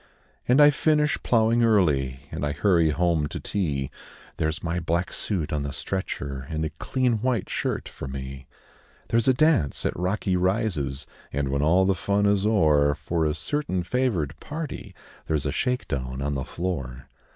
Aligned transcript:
And 0.47 0.59
I 0.59 0.71
finish 0.71 1.21
ploughing 1.21 1.63
early, 1.63 2.21
And 2.31 2.43
I 2.43 2.53
hurry 2.53 2.89
home 2.89 3.27
to 3.27 3.39
tea 3.39 3.91
There's 4.37 4.63
my 4.63 4.79
black 4.79 5.13
suit 5.13 5.53
on 5.53 5.61
the 5.61 5.71
stretcher, 5.71 6.47
And 6.49 6.65
a 6.65 6.71
clean 6.71 7.19
white 7.21 7.51
shirt 7.51 7.87
for 7.87 8.07
me; 8.07 8.47
There's 9.09 9.27
a 9.27 9.33
dance 9.35 9.85
at 9.85 9.95
Rocky 9.95 10.35
Rises, 10.35 11.05
And, 11.31 11.49
when 11.49 11.61
all 11.61 11.85
the 11.85 11.93
fun 11.93 12.25
is 12.25 12.47
o'er, 12.47 12.95
For 12.95 13.27
a 13.27 13.35
certain 13.35 13.83
favoured 13.83 14.33
party 14.39 14.95
There's 15.27 15.45
a 15.45 15.51
shake 15.51 15.87
down 15.87 16.19
on 16.19 16.33
the 16.33 16.45
floor. 16.45 17.07